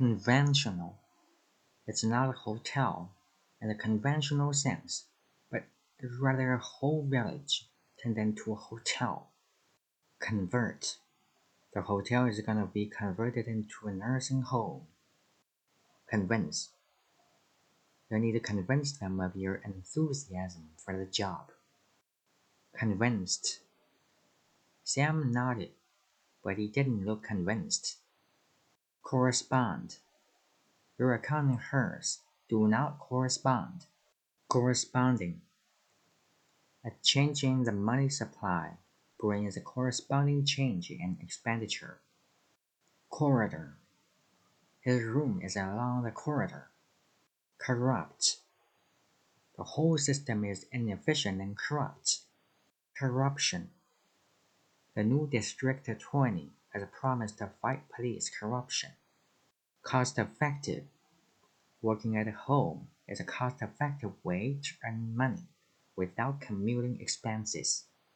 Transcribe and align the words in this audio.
Conventional. 0.00 0.96
It's 1.86 2.02
not 2.02 2.30
a 2.30 2.32
hotel 2.32 3.12
in 3.60 3.68
the 3.68 3.74
conventional 3.74 4.54
sense, 4.54 5.04
but 5.52 5.64
rather 6.18 6.54
a 6.54 6.58
whole 6.58 7.06
village 7.06 7.68
turned 8.02 8.16
into 8.16 8.50
a 8.50 8.56
hotel. 8.56 9.28
Convert. 10.18 10.96
The 11.74 11.82
hotel 11.82 12.24
is 12.24 12.40
gonna 12.40 12.64
be 12.64 12.86
converted 12.86 13.46
into 13.46 13.88
a 13.88 13.92
nursing 13.92 14.40
home. 14.40 14.86
Convince. 16.08 16.70
You 18.10 18.20
need 18.20 18.32
to 18.32 18.40
convince 18.40 18.92
them 18.92 19.20
of 19.20 19.36
your 19.36 19.56
enthusiasm 19.56 20.70
for 20.82 20.96
the 20.96 21.04
job. 21.04 21.50
Convinced. 22.74 23.60
Sam 24.82 25.30
nodded, 25.30 25.72
but 26.42 26.56
he 26.56 26.68
didn't 26.68 27.04
look 27.04 27.22
convinced. 27.22 27.99
Correspond. 29.02 29.96
Your 30.98 31.14
account 31.14 31.48
and 31.48 31.58
hers 31.58 32.20
do 32.48 32.68
not 32.68 32.98
correspond. 32.98 33.86
Corresponding. 34.48 35.40
A 36.84 36.90
change 37.02 37.42
in 37.42 37.64
the 37.64 37.72
money 37.72 38.08
supply 38.08 38.78
brings 39.18 39.56
a 39.56 39.60
corresponding 39.60 40.44
change 40.44 40.90
in 40.90 41.18
expenditure. 41.20 42.00
Corridor. 43.10 43.76
His 44.80 45.02
room 45.02 45.40
is 45.42 45.56
along 45.56 46.04
the 46.04 46.10
corridor. 46.10 46.70
Corrupt. 47.58 48.38
The 49.56 49.64
whole 49.64 49.98
system 49.98 50.44
is 50.44 50.66
inefficient 50.72 51.40
and 51.40 51.56
corrupt. 51.56 52.20
Corruption. 52.96 53.70
The 54.94 55.04
new 55.04 55.28
district 55.28 55.88
attorney 55.88 56.52
has 56.72 56.84
promised 56.92 57.38
to 57.38 57.50
fight 57.60 57.82
police 57.94 58.30
corruption. 58.30 58.90
Cost 59.82 60.18
effective. 60.18 60.84
Working 61.82 62.16
at 62.16 62.28
home 62.28 62.88
is 63.08 63.20
a 63.20 63.24
cost 63.24 63.62
effective 63.62 64.12
way 64.22 64.58
to 64.62 64.70
earn 64.86 65.16
money 65.16 65.48
without 65.96 66.40
commuting 66.40 67.00
expenses. 67.00 67.86